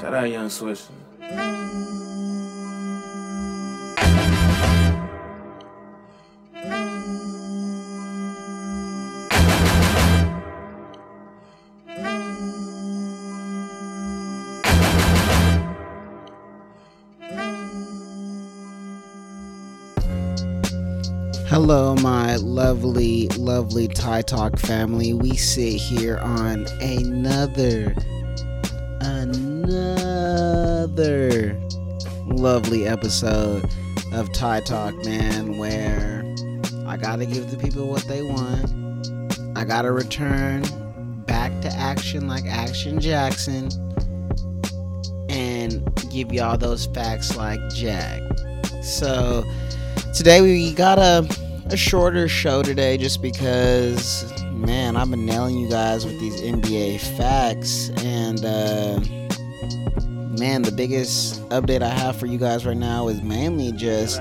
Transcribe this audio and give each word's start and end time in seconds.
Shout 0.00 0.12
out 0.12 0.28
Young 0.28 0.48
Swisher. 0.48 0.90
Hello, 21.48 21.94
my 21.96 22.36
lovely, 22.36 23.28
lovely 23.28 23.88
Thai 23.88 24.20
Talk 24.20 24.58
family. 24.58 25.14
We 25.14 25.36
sit 25.36 25.76
here 25.76 26.18
on 26.18 26.66
another, 26.82 27.94
another 29.68 31.60
lovely 32.26 32.86
episode 32.86 33.68
of 34.12 34.32
Thai 34.32 34.60
Talk, 34.60 34.94
man, 35.04 35.58
where 35.58 36.22
I 36.86 36.96
gotta 36.96 37.26
give 37.26 37.50
the 37.50 37.56
people 37.56 37.88
what 37.88 38.04
they 38.06 38.22
want. 38.22 39.10
I 39.56 39.64
gotta 39.64 39.90
return 39.90 40.62
back 41.26 41.60
to 41.62 41.68
action 41.68 42.28
like 42.28 42.44
Action 42.46 43.00
Jackson 43.00 43.68
and 45.28 45.82
give 46.10 46.32
y'all 46.32 46.56
those 46.56 46.86
facts 46.86 47.36
like 47.36 47.58
Jack. 47.74 48.22
So, 48.82 49.42
today 50.14 50.42
we 50.42 50.72
got 50.74 50.98
a, 50.98 51.28
a 51.70 51.76
shorter 51.76 52.28
show 52.28 52.62
today 52.62 52.96
just 52.96 53.20
because 53.20 54.32
man 54.52 54.96
i've 54.96 55.10
been 55.10 55.26
nailing 55.26 55.58
you 55.58 55.68
guys 55.68 56.06
with 56.06 56.18
these 56.18 56.40
nba 56.40 56.98
facts 57.18 57.90
and 58.02 58.42
uh, 58.42 58.98
man 60.38 60.62
the 60.62 60.72
biggest 60.72 61.42
update 61.48 61.82
i 61.82 61.88
have 61.88 62.16
for 62.16 62.26
you 62.26 62.38
guys 62.38 62.66
right 62.66 62.76
now 62.76 63.08
is 63.08 63.22
mainly 63.22 63.72
just 63.72 64.20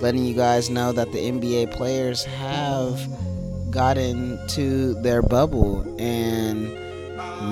letting 0.00 0.24
you 0.24 0.34
guys 0.34 0.70
know 0.70 0.92
that 0.92 1.10
the 1.12 1.18
nba 1.18 1.70
players 1.72 2.24
have 2.24 3.00
gotten 3.74 4.38
to 4.46 4.94
their 5.02 5.20
bubble. 5.20 5.82
And 5.98 6.72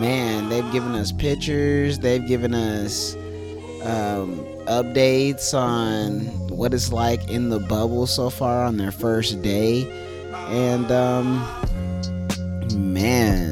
man 0.01 0.49
they've 0.49 0.71
given 0.73 0.95
us 0.95 1.13
pictures. 1.13 1.99
They've 1.99 2.27
given 2.27 2.55
us 2.55 3.15
um, 3.83 4.39
updates 4.67 5.53
on 5.53 6.21
what 6.49 6.73
it's 6.73 6.93
like 6.93 7.29
in 7.29 7.51
the 7.51 7.59
bubble 7.59 8.07
so 8.07 8.31
far 8.31 8.65
on 8.65 8.77
their 8.77 8.93
first 8.93 9.43
day. 9.43 9.91
And 10.49 10.91
um 10.93 11.45
man 12.75 13.52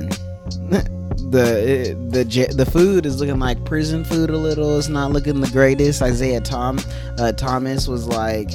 the 1.31 1.97
the 2.11 2.25
the 2.55 2.67
food 2.67 3.07
is 3.07 3.21
looking 3.21 3.39
like 3.39 3.65
prison 3.65 4.05
food 4.05 4.31
a 4.31 4.37
little. 4.37 4.79
It's 4.79 4.89
not 4.89 5.13
looking 5.13 5.41
the 5.41 5.51
greatest. 5.51 6.03
Isaiah 6.03 6.41
tom 6.41 6.79
uh, 7.19 7.33
thomas 7.33 7.87
was 7.87 8.07
like 8.07 8.51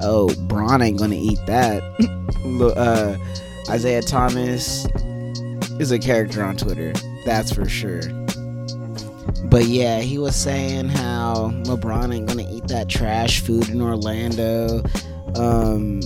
oh 0.00 0.34
Bron 0.46 0.82
ain't 0.82 0.98
gonna 0.98 1.16
eat 1.16 1.40
that. 1.46 1.82
Uh, 2.44 3.16
isaiah 3.70 4.02
thomas 4.02 4.86
is 5.80 5.90
a 5.92 5.98
character 5.98 6.44
on 6.44 6.54
twitter 6.58 6.92
that's 7.24 7.52
for 7.52 7.66
sure. 7.68 8.02
But 9.44 9.64
yeah, 9.64 10.00
he 10.00 10.18
was 10.18 10.36
saying 10.36 10.88
how 10.88 11.50
LeBron 11.64 12.14
ain't 12.14 12.26
gonna 12.26 12.46
eat 12.50 12.68
that 12.68 12.88
trash 12.88 13.40
food 13.40 13.68
in 13.68 13.80
Orlando. 13.80 14.82
Um, 15.36 16.00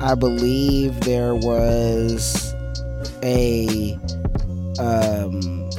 I 0.00 0.14
believe 0.14 1.00
there 1.00 1.34
was 1.34 2.54
a 3.22 3.98
um, 4.78 5.70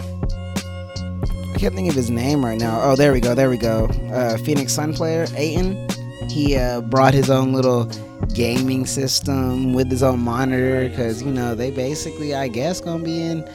I 1.54 1.58
can't 1.58 1.74
think 1.74 1.90
of 1.90 1.96
his 1.96 2.10
name 2.10 2.44
right 2.44 2.60
now. 2.60 2.82
Oh, 2.82 2.96
there 2.96 3.14
we 3.14 3.20
go, 3.20 3.34
there 3.34 3.50
we 3.50 3.58
go. 3.58 3.86
Uh, 4.12 4.38
Phoenix 4.38 4.74
Sun 4.74 4.94
player 4.94 5.26
Ayton. 5.36 5.88
He 6.30 6.56
uh, 6.56 6.82
brought 6.82 7.14
his 7.14 7.30
own 7.30 7.54
little 7.54 7.86
gaming 8.34 8.86
system 8.86 9.74
with 9.74 9.90
his 9.90 10.04
own 10.04 10.20
monitor 10.20 10.90
because 10.90 11.24
you 11.24 11.32
know 11.32 11.56
they 11.56 11.72
basically, 11.72 12.36
I 12.36 12.48
guess, 12.50 12.82
gonna 12.82 13.04
be 13.04 13.22
in 13.22 13.48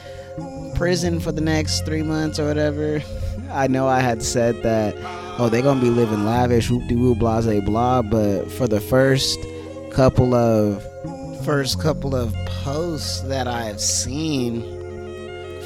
prison 0.75 1.21
for 1.21 1.33
the 1.33 1.43
next 1.43 1.85
three 1.85 2.03
months 2.03 2.39
or 2.39 2.47
whatever. 2.47 3.03
I 3.51 3.67
know 3.67 3.87
I 3.87 4.01
had 4.01 4.23
said 4.23 4.63
that, 4.63 4.95
oh, 5.39 5.49
they're 5.51 5.63
gonna 5.63 5.81
be 5.81 5.91
living 5.91 6.25
lavish, 6.25 6.71
whoop 6.71 6.87
de 6.89 6.95
whoop, 6.95 7.19
blase 7.19 7.63
blah. 7.65 8.03
But 8.03 8.51
for 8.53 8.67
the 8.67 8.81
first 8.81 9.39
couple 9.91 10.35
of 10.35 10.83
first 11.45 11.81
couple 11.81 12.15
of 12.15 12.35
posts 12.47 13.21
that 13.23 13.47
I've 13.47 13.81
seen 13.81 14.80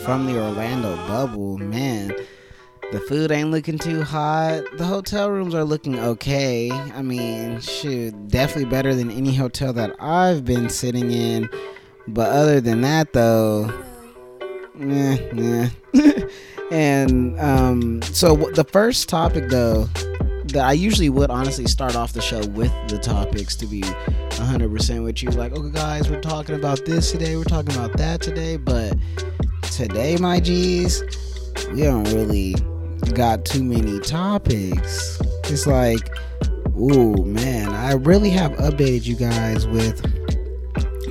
from 0.04 0.26
the 0.26 0.38
Orlando 0.38 0.96
bubble, 1.06 1.56
man, 1.56 2.14
the 2.92 3.00
food 3.00 3.30
ain't 3.30 3.50
looking 3.50 3.78
too 3.78 4.02
hot. 4.02 4.62
The 4.76 4.84
hotel 4.84 5.30
rooms 5.30 5.54
are 5.54 5.64
looking 5.64 5.98
okay. 5.98 6.70
I 6.70 7.00
mean, 7.00 7.60
shoot, 7.60 8.28
definitely 8.28 8.66
better 8.66 8.94
than 8.94 9.10
any 9.10 9.34
hotel 9.34 9.72
that 9.72 9.96
I've 9.98 10.44
been 10.44 10.68
sitting 10.68 11.10
in. 11.10 11.48
But 12.06 12.30
other 12.30 12.60
than 12.60 12.82
that, 12.82 13.14
though, 13.14 13.72
Nah, 14.76 15.16
nah. 15.32 15.68
and 16.72 17.38
um, 17.38 18.02
so 18.02 18.34
the 18.34 18.64
first 18.64 19.08
topic, 19.08 19.48
though, 19.48 19.84
that 20.46 20.64
I 20.64 20.72
usually 20.72 21.08
would 21.08 21.30
honestly 21.30 21.66
start 21.66 21.94
off 21.94 22.12
the 22.12 22.20
show 22.20 22.44
with 22.48 22.72
the 22.88 22.98
topics 22.98 23.54
to 23.56 23.66
be 23.66 23.82
100% 23.82 25.04
with 25.04 25.22
you. 25.22 25.30
Like, 25.30 25.52
okay, 25.52 25.70
guys, 25.70 26.10
we're 26.10 26.20
talking 26.20 26.56
about 26.56 26.84
this 26.84 27.12
today, 27.12 27.36
we're 27.36 27.44
talking 27.44 27.74
about 27.74 27.96
that 27.98 28.20
today, 28.20 28.56
but 28.56 28.94
today, 29.74 30.16
my 30.16 30.38
G's, 30.38 31.02
we 31.72 31.82
don't 31.82 32.04
really 32.12 32.54
got 33.14 33.44
too 33.44 33.64
many 33.64 33.98
topics. 33.98 35.20
It's 35.44 35.66
like, 35.66 36.16
ooh, 36.78 37.24
man, 37.24 37.70
I 37.70 37.94
really 37.94 38.30
have 38.30 38.52
updated 38.52 39.04
you 39.04 39.16
guys 39.16 39.66
with 39.66 40.00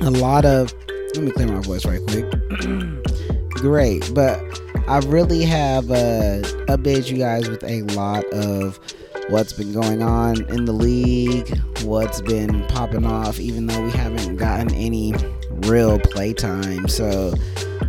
a 0.00 0.10
lot 0.10 0.46
of. 0.46 0.72
Let 1.14 1.24
me 1.24 1.30
clear 1.30 1.48
my 1.48 1.60
voice 1.60 1.84
right 1.84 2.00
quick. 2.08 2.24
great, 3.50 4.10
but 4.14 4.40
I 4.88 4.98
really 5.06 5.42
have 5.42 5.90
uh, 5.90 6.40
updated 6.66 7.10
you 7.10 7.18
guys 7.18 7.48
with 7.48 7.62
a 7.64 7.82
lot 7.94 8.24
of 8.32 8.80
what's 9.28 9.52
been 9.52 9.72
going 9.72 10.02
on 10.02 10.44
in 10.50 10.64
the 10.64 10.72
league, 10.72 11.48
what's 11.82 12.20
been 12.20 12.66
popping 12.68 13.06
off, 13.06 13.38
even 13.38 13.66
though 13.66 13.82
we 13.82 13.90
haven't 13.90 14.36
gotten 14.36 14.72
any 14.74 15.14
real 15.66 15.98
playtime. 15.98 16.88
So, 16.88 17.34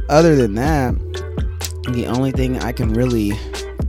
other 0.09 0.35
than 0.35 0.55
that, 0.55 0.95
the 1.91 2.05
only 2.07 2.31
thing 2.31 2.59
I 2.59 2.71
can 2.71 2.93
really 2.93 3.31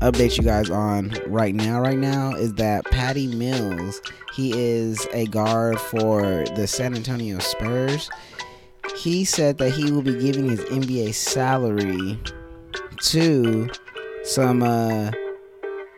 update 0.01 0.37
you 0.37 0.45
guys 0.45 0.71
on 0.71 1.15
right 1.27 1.55
now, 1.55 1.81
right 1.81 1.99
now, 1.99 2.35
is 2.35 2.55
that 2.55 2.85
Patty 2.87 3.27
Mills, 3.29 4.01
he 4.35 4.53
is 4.55 5.06
a 5.12 5.27
guard 5.27 5.81
for 5.81 6.45
the 6.55 6.67
San 6.67 6.95
Antonio 6.95 7.39
Spurs 7.39 8.11
he 8.97 9.25
said 9.25 9.59
that 9.59 9.71
he 9.71 9.91
will 9.91 10.03
be 10.03 10.19
giving 10.19 10.49
his 10.49 10.61
NBA 10.61 11.15
salary 11.15 12.19
to 13.01 13.69
some 14.25 14.62
uh 14.62 15.11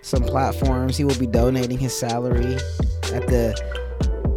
some 0.02 0.22
platforms. 0.22 0.96
He 0.96 1.04
will 1.04 1.18
be 1.18 1.26
donating 1.26 1.78
his 1.78 1.96
salary 1.96 2.56
at 3.12 3.26
the 3.26 3.54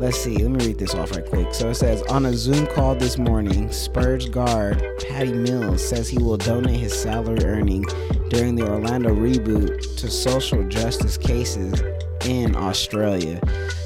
let's 0.01 0.17
see, 0.17 0.35
let 0.37 0.49
me 0.49 0.65
read 0.65 0.79
this 0.79 0.95
off 0.95 1.11
right 1.11 1.25
quick. 1.25 1.53
So 1.53 1.69
it 1.69 1.75
says 1.75 2.01
on 2.03 2.25
a 2.25 2.33
Zoom 2.33 2.65
call 2.67 2.95
this 2.95 3.19
morning, 3.19 3.71
Spurs 3.71 4.27
guard 4.27 4.83
Patty 5.07 5.31
Mills 5.31 5.87
says 5.87 6.09
he 6.09 6.17
will 6.17 6.37
donate 6.37 6.79
his 6.79 6.99
salary 6.99 7.43
earning 7.43 7.85
during 8.29 8.55
the 8.55 8.67
Orlando 8.67 9.09
reboot 9.09 9.97
to 9.97 10.09
social 10.09 10.63
justice 10.67 11.17
cases 11.17 11.81
in 12.25 12.55
Australia. 12.55 13.39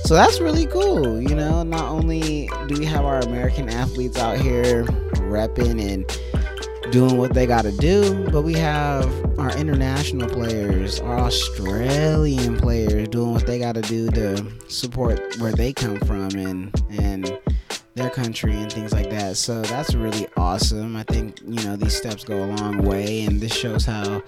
So 0.03 0.13
that's 0.13 0.39
really 0.39 0.67
cool. 0.67 1.21
You 1.21 1.35
know, 1.35 1.63
not 1.63 1.89
only 1.89 2.49
do 2.67 2.79
we 2.79 2.85
have 2.85 3.03
our 3.03 3.19
American 3.19 3.67
athletes 3.69 4.17
out 4.17 4.37
here 4.37 4.85
repping 4.85 5.81
and 5.81 6.05
doing 6.95 7.17
what 7.17 7.33
they 7.33 7.45
got 7.45 7.63
to 7.63 7.73
do, 7.73 8.25
but 8.31 8.43
we 8.43 8.53
have 8.53 9.05
our 9.37 9.51
international 9.57 10.29
players, 10.29 11.01
our 11.01 11.19
Australian 11.19 12.55
players 12.55 13.09
doing 13.09 13.33
what 13.33 13.45
they 13.45 13.59
got 13.59 13.75
to 13.75 13.81
do 13.81 14.09
to 14.11 14.49
support 14.69 15.19
where 15.39 15.51
they 15.51 15.73
come 15.73 15.99
from 15.99 16.29
and 16.37 16.73
and 16.91 17.37
their 17.95 18.09
country 18.09 18.53
and 18.53 18.71
things 18.71 18.93
like 18.93 19.09
that. 19.09 19.35
So 19.35 19.61
that's 19.63 19.93
really 19.93 20.25
awesome. 20.37 20.95
I 20.95 21.03
think, 21.03 21.41
you 21.41 21.61
know, 21.65 21.75
these 21.75 21.97
steps 21.97 22.23
go 22.23 22.45
a 22.45 22.47
long 22.55 22.77
way 22.77 23.25
and 23.25 23.41
this 23.41 23.53
shows 23.53 23.83
how 23.83 24.23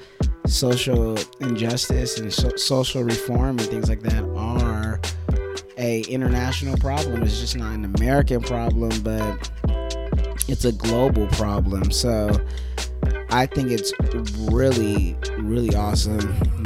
social 0.45 1.17
injustice 1.39 2.19
and 2.19 2.33
so- 2.33 2.57
social 2.57 3.01
reform 3.01 3.59
and 3.59 3.69
things 3.69 3.87
like 3.87 4.01
that 4.01 4.25
are 4.35 4.99
a 5.77 6.01
international 6.01 6.75
problem. 6.79 7.23
It's 7.23 7.39
just 7.39 7.55
not 7.55 7.73
an 7.73 7.85
American 7.85 8.41
problem, 8.41 8.91
but 9.03 9.49
it's 10.47 10.65
a 10.65 10.71
global 10.71 11.27
problem. 11.27 11.91
So 11.91 12.29
I 13.29 13.45
think 13.45 13.71
it's 13.71 13.93
really, 14.51 15.17
really 15.39 15.75
awesome 15.75 16.19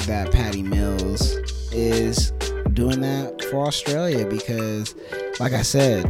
that 0.05 0.31
Patty 0.31 0.63
Mills 0.63 1.35
is 1.71 2.31
doing 2.73 3.01
that 3.01 3.43
for 3.49 3.65
Australia 3.67 4.25
because, 4.25 4.95
like 5.39 5.53
I 5.53 5.61
said, 5.61 6.05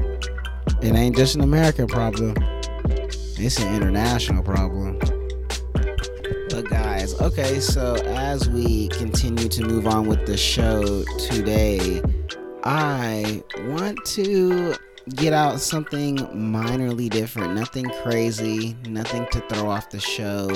it 0.82 0.94
ain't 0.94 1.16
just 1.16 1.36
an 1.36 1.42
American 1.42 1.88
problem, 1.88 2.36
it's 3.38 3.60
an 3.60 3.76
international 3.76 4.44
problem. 4.44 5.00
But 6.50 6.70
guys, 6.70 7.20
okay, 7.22 7.60
so 7.60 7.96
as 8.08 8.50
we 8.50 8.90
continue 8.90 9.48
to 9.48 9.64
move 9.64 9.88
on 9.88 10.06
with 10.06 10.26
the 10.26 10.38
show 10.38 11.04
today, 11.18 12.02
I 12.64 13.42
want 13.68 14.04
to 14.06 14.76
get 15.10 15.34
out 15.34 15.60
something 15.60 16.18
minorly 16.18 17.10
different. 17.10 17.56
Nothing 17.56 17.90
crazy, 18.04 18.76
nothing 18.88 19.26
to 19.32 19.40
throw 19.50 19.70
off 19.70 19.90
the 19.90 20.00
show 20.00 20.50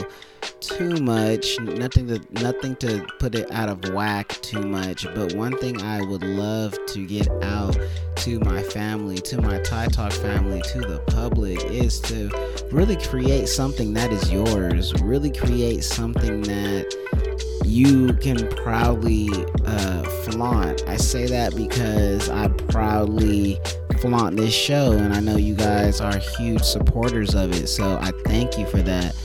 too 0.60 0.96
much, 0.98 1.60
nothing 1.60 2.08
to 2.08 2.22
nothing 2.44 2.76
to 2.78 3.06
put 3.20 3.36
it 3.36 3.52
out 3.52 3.70
of 3.70 3.94
whack 3.94 4.30
too 4.42 4.62
much. 4.62 5.06
But 5.16 5.34
one 5.34 5.58
thing 5.58 5.82
I 5.82 6.02
would 6.02 6.24
love 6.24 6.78
to 6.88 7.08
get 7.08 7.28
out 7.44 7.78
to 8.18 8.40
my 8.42 8.62
family, 8.62 9.18
to 9.18 9.42
my 9.42 9.60
Thai 9.60 9.88
Talk 9.88 10.12
family, 10.14 10.62
to 10.62 10.80
the 10.80 11.00
public 11.08 11.64
is 11.66 12.00
to 12.02 12.30
really 12.72 12.98
create 12.98 13.48
something 13.48 13.94
that 13.94 14.12
is 14.12 14.32
yours. 14.32 14.94
Really 15.02 15.32
create 15.32 15.84
something 15.84 16.42
that 16.44 17.62
you 17.66 18.14
can 18.14 18.48
proudly 18.58 19.30
uh, 19.66 20.04
flaunt. 20.04 20.84
I 20.88 20.98
say 20.98 21.26
that 21.28 21.56
because 21.56 22.30
I 22.30 22.48
proudly 22.48 23.60
flaunt 23.96 24.38
this 24.38 24.54
show, 24.54 24.94
and 24.94 25.14
I 25.14 25.20
know 25.20 25.38
you 25.38 25.56
guys 25.56 26.02
are 26.02 26.18
huge 26.38 26.64
supporters 26.64 27.36
of 27.36 27.52
it. 27.52 27.68
So 27.68 27.98
I 28.02 28.12
thank 28.26 28.58
you 28.58 28.66
for 28.68 28.82
that. 28.82 29.16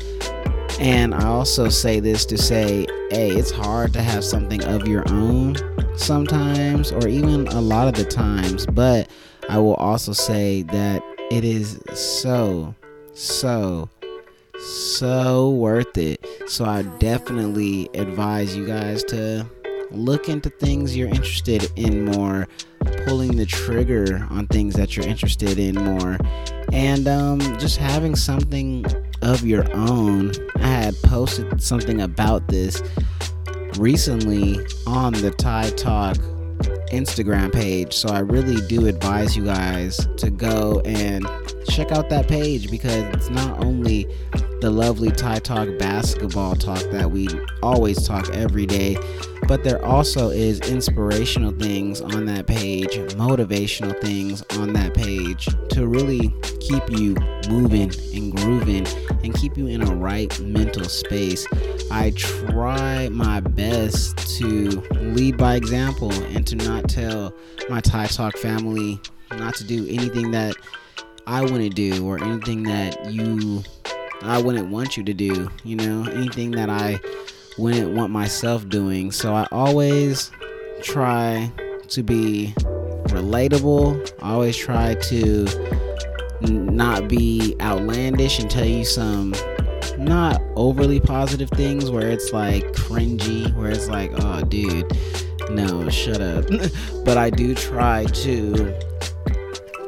And 0.78 1.14
I 1.14 1.26
also 1.26 1.69
say 1.69 2.00
this 2.00 2.25
to 2.26 2.38
say, 2.38 2.87
hey, 3.11 3.31
it's 3.31 3.50
hard 3.50 3.93
to 3.93 4.02
have 4.02 4.25
something 4.25 4.64
of 4.64 4.88
your 4.88 5.05
own 5.11 5.56
sometimes, 5.96 6.90
or 6.90 7.06
even 7.06 7.46
a 7.49 7.61
lot 7.61 7.88
of 7.88 7.94
the 7.94 8.05
times. 8.05 8.64
But 8.67 9.11
I 9.49 9.58
will 9.58 9.75
also 9.75 10.12
say 10.12 10.62
that 10.62 11.02
it 11.31 11.44
is 11.44 11.78
so, 11.93 12.75
so, 13.12 13.90
so 14.58 15.50
worth 15.50 15.99
it. 15.99 16.25
So 16.46 16.64
I 16.64 16.82
definitely 16.82 17.90
advise 17.94 18.56
you 18.56 18.66
guys 18.66 19.05
to 19.05 19.46
look 19.90 20.28
into 20.28 20.49
things 20.49 20.96
you're 20.96 21.08
interested 21.08 21.70
in 21.76 22.06
more, 22.06 22.49
pulling 23.05 23.37
the 23.37 23.47
trigger 23.47 24.27
on 24.31 24.47
things 24.49 24.75
that 24.75 24.97
you're 24.97 25.06
interested 25.06 25.59
in 25.59 25.75
more, 25.77 26.17
and 26.73 27.09
um, 27.09 27.41
just 27.59 27.77
having 27.77 28.17
something 28.17 28.85
of 29.23 29.44
your 29.44 29.71
own. 29.75 30.32
I 30.56 30.67
had 30.67 30.94
posted 31.03 31.62
something 31.62 32.00
about 32.00 32.49
this 32.49 32.82
recently 33.79 34.59
on 34.87 35.12
the 35.15 35.31
Tie 35.31 35.71
Talk 35.71 36.17
Instagram 36.91 37.53
page. 37.53 37.94
So 37.94 38.09
I 38.09 38.21
really 38.21 38.61
do 38.67 38.87
advise 38.87 39.37
you 39.37 39.44
guys 39.44 40.09
to 40.17 40.31
go 40.31 40.81
and 40.85 41.26
check 41.69 41.93
out 41.93 42.09
that 42.11 42.29
page 42.29 42.71
because 42.71 43.05
it's 43.15 43.31
not 43.31 43.65
only 43.65 44.06
the 44.61 44.71
lovely 44.71 45.11
Tie 45.11 45.38
Talk 45.38 45.69
basketball 45.79 46.55
talk 46.55 46.83
that 46.91 47.11
we 47.11 47.29
always 47.62 48.06
talk 48.06 48.29
every 48.31 48.67
day, 48.67 48.97
but 49.50 49.64
there 49.64 49.85
also 49.85 50.31
is 50.31 50.61
inspirational 50.61 51.50
things 51.50 52.00
on 52.00 52.25
that 52.25 52.47
page, 52.47 52.93
motivational 53.17 54.00
things 54.00 54.44
on 54.56 54.73
that 54.73 54.94
page 54.94 55.49
to 55.70 55.88
really 55.88 56.32
keep 56.61 56.88
you 56.88 57.17
moving 57.49 57.91
and 58.14 58.37
grooving 58.37 58.87
and 59.25 59.35
keep 59.35 59.56
you 59.56 59.67
in 59.67 59.82
a 59.82 59.93
right 59.93 60.38
mental 60.38 60.85
space. 60.85 61.49
I 61.91 62.12
try 62.12 63.08
my 63.08 63.41
best 63.41 64.17
to 64.38 64.69
lead 64.93 65.37
by 65.37 65.56
example 65.56 66.12
and 66.12 66.47
to 66.47 66.55
not 66.55 66.88
tell 66.88 67.35
my 67.69 67.81
Thai 67.81 68.06
Talk 68.06 68.37
family 68.37 69.00
not 69.32 69.56
to 69.56 69.64
do 69.64 69.85
anything 69.88 70.31
that 70.31 70.55
I 71.26 71.43
wouldn't 71.43 71.75
do 71.75 72.06
or 72.06 72.23
anything 72.23 72.62
that 72.62 73.11
you 73.11 73.64
I 74.23 74.41
wouldn't 74.41 74.70
want 74.70 74.97
you 74.97 75.02
to 75.02 75.14
do, 75.14 75.50
you 75.64 75.75
know, 75.75 76.05
anything 76.05 76.52
that 76.52 76.69
I 76.69 77.00
wouldn't 77.61 77.95
want 77.95 78.11
myself 78.11 78.67
doing. 78.69 79.12
So 79.12 79.35
I 79.35 79.47
always 79.53 80.31
try 80.83 81.53
to 81.89 82.03
be 82.03 82.55
relatable. 83.09 84.12
I 84.23 84.33
always 84.33 84.57
try 84.57 84.95
to 84.95 85.47
not 86.41 87.07
be 87.07 87.55
outlandish 87.61 88.39
and 88.39 88.51
tell 88.51 88.65
you 88.65 88.85
some 88.85 89.35
not 89.99 90.41
overly 90.57 91.01
positive 91.01 91.51
things 91.51 91.91
where 91.91 92.09
it's 92.09 92.33
like 92.33 92.65
cringy, 92.73 93.55
where 93.55 93.71
it's 93.71 93.89
like, 93.89 94.11
oh, 94.15 94.43
dude, 94.43 94.91
no, 95.51 95.89
shut 95.91 96.23
up. 96.23 96.47
but 97.05 97.19
I 97.19 97.29
do 97.29 97.55
try 97.55 98.05
to 98.07 98.89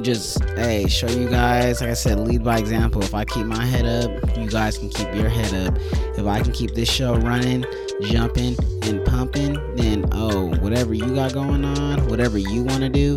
just, 0.03 0.43
hey, 0.51 0.87
show 0.87 1.07
you 1.07 1.29
guys, 1.29 1.79
like 1.79 1.89
I 1.89 1.93
said, 1.93 2.19
lead 2.19 2.43
by 2.43 2.59
example. 2.59 3.01
If 3.01 3.13
I 3.13 3.23
keep 3.23 3.45
my 3.45 3.65
head 3.65 3.85
up, 3.85 4.37
you 4.37 4.49
guys 4.49 4.77
can 4.77 4.89
keep 4.89 5.13
your 5.15 5.29
head 5.29 5.53
up. 5.67 5.77
If 6.17 6.25
I 6.25 6.41
can 6.41 6.51
keep 6.51 6.73
this 6.73 6.91
show 6.91 7.15
running, 7.15 7.65
jumping, 8.01 8.57
and 8.83 9.05
pumping, 9.05 9.53
then, 9.75 10.05
oh, 10.11 10.55
whatever 10.57 10.93
you 10.93 11.15
got 11.15 11.33
going 11.33 11.63
on, 11.63 12.07
whatever 12.07 12.37
you 12.37 12.63
want 12.63 12.81
to 12.81 12.89
do, 12.89 13.15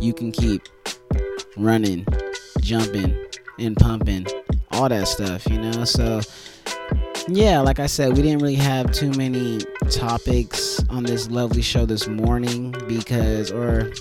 you 0.00 0.12
can 0.12 0.32
keep 0.32 0.62
running, 1.56 2.04
jumping, 2.60 3.16
and 3.58 3.76
pumping, 3.76 4.26
all 4.72 4.88
that 4.88 5.06
stuff, 5.06 5.46
you 5.46 5.58
know? 5.58 5.84
So, 5.84 6.20
yeah, 7.28 7.60
like 7.60 7.78
I 7.78 7.86
said, 7.86 8.16
we 8.16 8.22
didn't 8.22 8.40
really 8.40 8.56
have 8.56 8.90
too 8.90 9.10
many 9.12 9.60
topics 9.90 10.82
on 10.90 11.04
this 11.04 11.30
lovely 11.30 11.62
show 11.62 11.86
this 11.86 12.08
morning 12.08 12.74
because, 12.88 13.50
or 13.52 13.92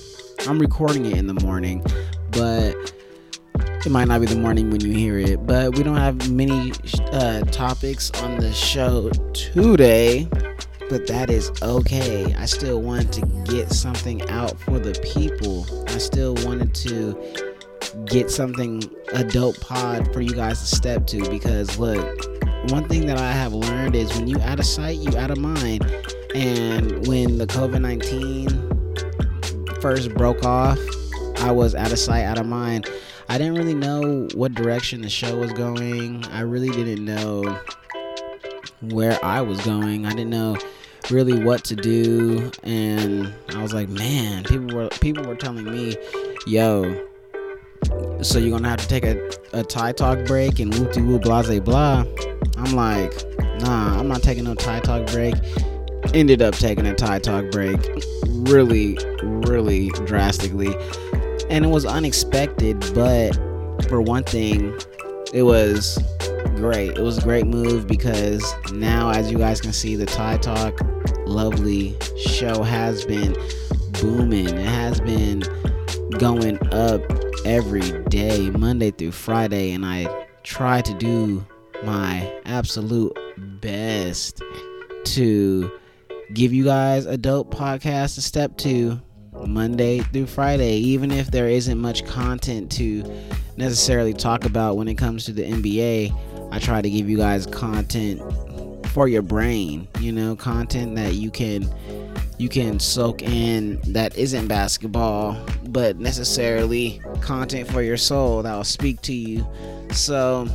I'm 0.47 0.59
recording 0.59 1.05
it 1.07 1.17
in 1.17 1.25
the 1.25 1.33
morning, 1.33 1.83
but 2.31 2.75
it 3.85 3.91
might 3.91 4.07
not 4.07 4.21
be 4.21 4.27
the 4.27 4.35
morning 4.35 4.71
when 4.71 4.81
you 4.81 4.91
hear 4.91 5.19
it. 5.19 5.45
But 5.45 5.75
we 5.75 5.83
don't 5.83 5.97
have 5.97 6.31
many 6.31 6.71
uh, 7.11 7.41
topics 7.51 8.09
on 8.21 8.39
the 8.39 8.51
show 8.51 9.11
today, 9.33 10.27
but 10.89 11.05
that 11.07 11.29
is 11.29 11.51
okay. 11.61 12.33
I 12.35 12.45
still 12.45 12.81
wanted 12.81 13.13
to 13.13 13.21
get 13.51 13.71
something 13.71 14.27
out 14.29 14.59
for 14.61 14.79
the 14.79 14.93
people. 15.13 15.67
I 15.89 15.99
still 15.99 16.33
wanted 16.45 16.73
to 16.75 17.15
get 18.05 18.29
something 18.29 18.83
a 19.13 19.23
dope 19.23 19.59
pod 19.61 20.13
for 20.13 20.21
you 20.21 20.33
guys 20.33 20.59
to 20.59 20.75
step 20.75 21.07
to 21.07 21.27
because 21.29 21.79
look 21.79 22.03
one 22.69 22.85
thing 22.89 23.05
that 23.05 23.17
i 23.17 23.31
have 23.31 23.53
learned 23.53 23.95
is 23.95 24.13
when 24.15 24.27
you 24.27 24.37
out 24.41 24.59
of 24.59 24.65
sight 24.65 24.97
you 24.97 25.17
out 25.17 25.31
of 25.31 25.37
mind 25.37 25.81
and 26.35 27.07
when 27.07 27.37
the 27.37 27.47
covid-19 27.47 29.81
first 29.81 30.13
broke 30.13 30.43
off 30.43 30.77
i 31.45 31.51
was 31.51 31.75
out 31.75 31.91
of 31.91 31.99
sight 31.99 32.23
out 32.23 32.39
of 32.39 32.45
mind 32.47 32.89
i 33.29 33.37
didn't 33.37 33.55
really 33.55 33.75
know 33.75 34.27
what 34.33 34.53
direction 34.53 35.01
the 35.01 35.09
show 35.09 35.37
was 35.37 35.51
going 35.53 36.25
i 36.27 36.41
really 36.41 36.69
didn't 36.69 37.05
know 37.05 37.43
where 38.81 39.23
i 39.23 39.39
was 39.39 39.59
going 39.61 40.05
i 40.05 40.09
didn't 40.09 40.31
know 40.31 40.57
really 41.11 41.43
what 41.43 41.63
to 41.63 41.75
do 41.75 42.51
and 42.63 43.31
i 43.49 43.61
was 43.61 43.73
like 43.73 43.89
man 43.89 44.43
people 44.43 44.75
were 44.75 44.89
people 45.01 45.23
were 45.23 45.35
telling 45.35 45.65
me 45.65 45.95
yo 46.47 47.07
so 48.21 48.39
you're 48.39 48.49
gonna 48.49 48.69
have 48.69 48.79
to 48.79 48.87
take 48.87 49.03
a, 49.03 49.31
a 49.53 49.63
Tie 49.63 49.91
Talk 49.91 50.25
break 50.25 50.59
and 50.59 50.73
whoop 50.73 50.91
de 50.93 51.01
whoop 51.01 51.21
blase 51.21 51.59
blah. 51.59 52.03
I'm 52.57 52.73
like, 52.75 53.13
nah, 53.59 53.99
I'm 53.99 54.07
not 54.07 54.23
taking 54.23 54.45
no 54.45 54.55
Tie 54.55 54.79
Talk 54.79 55.05
break. 55.07 55.35
Ended 56.13 56.41
up 56.41 56.55
taking 56.55 56.87
a 56.87 56.95
Tie 56.95 57.19
Talk 57.19 57.51
break 57.51 57.79
really, 58.27 58.97
really 59.21 59.89
drastically. 60.05 60.73
And 61.49 61.63
it 61.63 61.69
was 61.69 61.85
unexpected, 61.85 62.79
but 62.93 63.33
for 63.87 64.01
one 64.01 64.23
thing, 64.23 64.77
it 65.33 65.43
was 65.43 65.97
great. 66.55 66.97
It 66.97 67.01
was 67.01 67.17
a 67.17 67.21
great 67.21 67.45
move 67.45 67.87
because 67.87 68.43
now, 68.71 69.11
as 69.11 69.31
you 69.31 69.37
guys 69.37 69.61
can 69.61 69.73
see, 69.73 69.95
the 69.95 70.05
Tie 70.05 70.37
Talk 70.37 70.79
lovely 71.27 71.95
show 72.17 72.63
has 72.63 73.05
been 73.05 73.35
booming. 74.01 74.47
It 74.47 74.65
has 74.65 75.01
been 75.01 75.43
going 76.17 76.57
up 76.73 77.01
every 77.45 78.03
day, 78.05 78.49
Monday 78.51 78.91
through 78.91 79.11
Friday, 79.11 79.71
and 79.71 79.85
I 79.85 80.07
try 80.43 80.81
to 80.81 80.93
do 80.95 81.45
my 81.83 82.31
absolute 82.45 83.17
best 83.61 84.41
to 85.03 85.71
give 86.33 86.53
you 86.53 86.63
guys 86.63 87.05
a 87.05 87.17
dope 87.17 87.53
podcast 87.53 88.15
to 88.15 88.21
step 88.21 88.57
to 88.57 88.99
Monday 89.45 89.99
through 89.99 90.27
Friday, 90.27 90.77
even 90.77 91.11
if 91.11 91.31
there 91.31 91.47
isn't 91.47 91.79
much 91.79 92.05
content 92.05 92.71
to 92.73 93.03
necessarily 93.57 94.13
talk 94.13 94.45
about 94.45 94.77
when 94.77 94.87
it 94.87 94.95
comes 94.95 95.25
to 95.25 95.33
the 95.33 95.43
NBA. 95.43 96.51
I 96.51 96.59
try 96.59 96.81
to 96.81 96.89
give 96.89 97.09
you 97.09 97.17
guys 97.17 97.45
content 97.45 98.21
for 98.87 99.07
your 99.07 99.21
brain, 99.21 99.87
you 99.99 100.11
know, 100.11 100.35
content 100.35 100.95
that 100.95 101.15
you 101.15 101.31
can 101.31 101.69
you 102.37 102.49
can 102.49 102.79
soak 102.79 103.21
in 103.21 103.79
that 103.93 104.17
isn't 104.17 104.47
basketball, 104.47 105.37
but 105.67 105.97
necessarily 105.97 107.01
content 107.21 107.69
for 107.69 107.81
your 107.81 107.97
soul 107.97 108.43
that 108.43 108.53
will 108.53 108.65
speak 108.65 109.01
to 109.03 109.13
you. 109.13 109.47
So, 109.91 110.45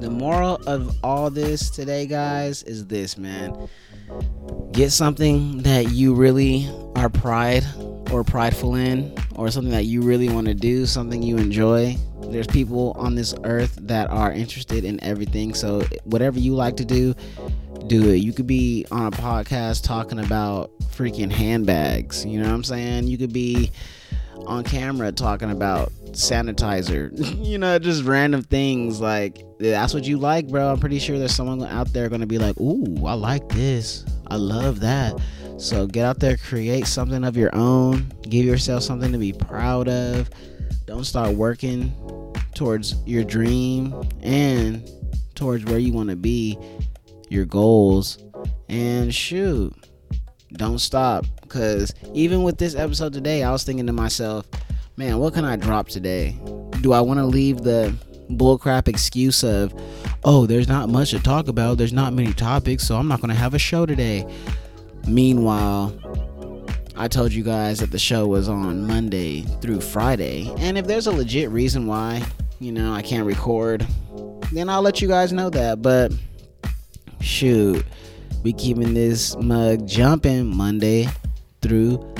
the 0.00 0.08
moral 0.08 0.56
of 0.66 0.96
all 1.04 1.28
this 1.30 1.68
today, 1.68 2.06
guys, 2.06 2.62
is 2.62 2.86
this, 2.86 3.18
man. 3.18 3.68
Get 4.72 4.92
something 4.92 5.62
that 5.62 5.90
you 5.90 6.14
really 6.14 6.70
are 6.96 7.10
pride 7.10 7.64
or 8.10 8.24
prideful 8.24 8.74
in, 8.74 9.14
or 9.34 9.50
something 9.50 9.72
that 9.72 9.84
you 9.84 10.00
really 10.00 10.28
want 10.28 10.46
to 10.46 10.54
do, 10.54 10.86
something 10.86 11.22
you 11.22 11.36
enjoy. 11.36 11.96
There's 12.22 12.46
people 12.46 12.92
on 12.96 13.14
this 13.14 13.34
earth 13.44 13.78
that 13.82 14.10
are 14.10 14.32
interested 14.32 14.84
in 14.84 15.02
everything. 15.04 15.54
So, 15.54 15.82
whatever 16.04 16.38
you 16.38 16.54
like 16.54 16.76
to 16.78 16.84
do, 16.84 17.14
do 17.86 18.10
it. 18.10 18.16
You 18.16 18.32
could 18.32 18.46
be 18.46 18.86
on 18.90 19.06
a 19.06 19.10
podcast 19.10 19.84
talking 19.84 20.18
about 20.18 20.70
freaking 20.96 21.30
handbags. 21.30 22.24
You 22.24 22.40
know 22.40 22.48
what 22.48 22.54
I'm 22.54 22.64
saying? 22.64 23.06
You 23.06 23.18
could 23.18 23.32
be 23.32 23.70
on 24.46 24.64
camera 24.64 25.12
talking 25.12 25.50
about 25.50 25.92
sanitizer. 26.12 27.10
you 27.44 27.58
know, 27.58 27.78
just 27.78 28.04
random 28.04 28.42
things 28.42 29.00
like 29.00 29.44
that's 29.58 29.94
what 29.94 30.04
you 30.04 30.18
like, 30.18 30.48
bro. 30.48 30.72
I'm 30.72 30.80
pretty 30.80 30.98
sure 30.98 31.18
there's 31.18 31.34
someone 31.34 31.62
out 31.64 31.92
there 31.92 32.08
going 32.08 32.20
to 32.20 32.26
be 32.26 32.38
like, 32.38 32.58
"Ooh, 32.60 33.06
I 33.06 33.14
like 33.14 33.48
this. 33.48 34.04
I 34.28 34.36
love 34.36 34.80
that." 34.80 35.18
So 35.58 35.86
get 35.86 36.04
out 36.04 36.20
there, 36.20 36.36
create 36.36 36.86
something 36.86 37.24
of 37.24 37.36
your 37.36 37.54
own. 37.54 38.12
Give 38.22 38.44
yourself 38.44 38.82
something 38.82 39.12
to 39.12 39.18
be 39.18 39.32
proud 39.32 39.88
of. 39.88 40.28
Don't 40.84 41.04
start 41.04 41.34
working 41.34 41.92
towards 42.54 42.94
your 43.06 43.24
dream 43.24 43.94
and 44.22 44.88
towards 45.34 45.64
where 45.64 45.78
you 45.78 45.92
want 45.92 46.10
to 46.10 46.16
be, 46.16 46.58
your 47.28 47.44
goals. 47.44 48.18
And 48.68 49.14
shoot, 49.14 49.72
don't 50.52 50.78
stop. 50.78 51.24
Because 51.42 51.94
even 52.14 52.42
with 52.42 52.58
this 52.58 52.74
episode 52.74 53.12
today, 53.12 53.42
I 53.42 53.50
was 53.50 53.64
thinking 53.64 53.86
to 53.86 53.92
myself, 53.92 54.46
man, 54.96 55.18
what 55.18 55.34
can 55.34 55.44
I 55.44 55.56
drop 55.56 55.88
today? 55.88 56.38
Do 56.80 56.92
I 56.92 57.00
want 57.00 57.18
to 57.18 57.26
leave 57.26 57.58
the 57.58 57.94
bullcrap 58.30 58.88
excuse 58.88 59.44
of, 59.44 59.74
oh, 60.24 60.46
there's 60.46 60.68
not 60.68 60.88
much 60.88 61.10
to 61.10 61.20
talk 61.20 61.48
about, 61.48 61.78
there's 61.78 61.92
not 61.92 62.12
many 62.12 62.32
topics, 62.32 62.86
so 62.86 62.96
I'm 62.96 63.08
not 63.08 63.20
going 63.20 63.28
to 63.30 63.36
have 63.36 63.54
a 63.54 63.58
show 63.58 63.86
today? 63.86 64.26
Meanwhile, 65.06 65.96
I 66.96 67.08
told 67.08 67.32
you 67.32 67.44
guys 67.44 67.78
that 67.80 67.90
the 67.90 67.98
show 67.98 68.26
was 68.26 68.48
on 68.48 68.86
Monday 68.86 69.42
through 69.60 69.80
Friday, 69.80 70.52
and 70.58 70.76
if 70.76 70.86
there's 70.86 71.06
a 71.06 71.12
legit 71.12 71.50
reason 71.50 71.86
why, 71.86 72.22
you 72.58 72.72
know, 72.72 72.92
I 72.92 73.02
can't 73.02 73.26
record, 73.26 73.86
then 74.52 74.68
I'll 74.68 74.82
let 74.82 75.00
you 75.02 75.08
guys 75.08 75.32
know 75.32 75.50
that. 75.50 75.82
But 75.82 76.12
shoot, 77.20 77.84
we 78.42 78.52
keeping 78.52 78.94
this 78.94 79.36
mug 79.36 79.86
jumping 79.86 80.46
Monday 80.46 81.08
through 81.62 82.14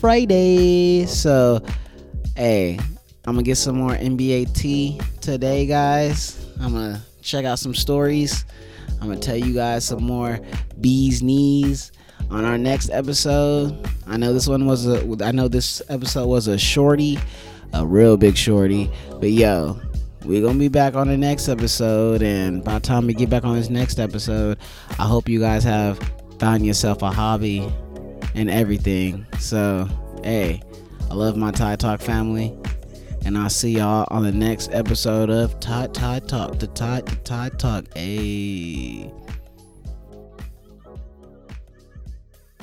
Friday. 0.00 1.06
So, 1.06 1.60
hey, 2.36 2.78
I'm 3.24 3.34
gonna 3.34 3.42
get 3.42 3.56
some 3.56 3.76
more 3.76 3.92
NBA 3.92 4.54
tea 4.54 5.00
today, 5.20 5.66
guys. 5.66 6.46
I'm 6.60 6.72
gonna 6.72 7.02
check 7.22 7.44
out 7.44 7.58
some 7.58 7.74
stories. 7.74 8.44
I'm 9.00 9.08
gonna 9.08 9.20
tell 9.20 9.36
you 9.36 9.52
guys 9.52 9.84
some 9.84 10.02
more 10.02 10.40
bees 10.80 11.22
knees 11.22 11.92
on 12.30 12.44
our 12.44 12.58
next 12.58 12.90
episode. 12.90 13.88
I 14.06 14.16
know 14.16 14.32
this 14.32 14.46
one 14.46 14.66
was 14.66 14.86
a 14.86 15.04
I 15.24 15.32
know 15.32 15.48
this 15.48 15.82
episode 15.88 16.26
was 16.26 16.46
a 16.46 16.56
shorty, 16.56 17.18
a 17.72 17.84
real 17.84 18.16
big 18.16 18.36
shorty. 18.36 18.90
But 19.10 19.30
yo, 19.30 19.80
we're 20.26 20.42
gonna 20.42 20.58
be 20.58 20.68
back 20.68 20.94
on 20.94 21.08
the 21.08 21.16
next 21.16 21.48
episode 21.48 22.22
and 22.22 22.64
by 22.64 22.74
the 22.74 22.80
time 22.80 23.06
we 23.06 23.14
get 23.14 23.30
back 23.30 23.44
on 23.44 23.54
this 23.54 23.70
next 23.70 24.00
episode, 24.00 24.58
I 24.98 25.06
hope 25.06 25.28
you 25.28 25.38
guys 25.38 25.62
have 25.64 25.98
found 26.38 26.66
yourself 26.66 27.02
a 27.02 27.10
hobby 27.10 27.66
and 28.34 28.50
everything. 28.50 29.24
So 29.38 29.88
hey, 30.24 30.62
I 31.10 31.14
love 31.14 31.36
my 31.36 31.52
Tide 31.52 31.78
Talk 31.78 32.00
family. 32.00 32.56
And 33.24 33.36
I'll 33.36 33.50
see 33.50 33.72
y'all 33.72 34.06
on 34.10 34.22
the 34.22 34.30
next 34.30 34.70
episode 34.72 35.30
of 35.30 35.58
Tide 35.58 35.92
Tide 35.92 36.28
Talk. 36.28 36.58
The 36.58 36.68
Tide 36.68 37.06
the 37.06 37.50
Talk. 37.58 37.84
Hey. 37.94 39.10